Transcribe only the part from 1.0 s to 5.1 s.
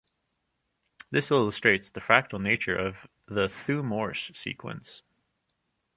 This illustrates the fractal nature of the Thue-Morse Sequence.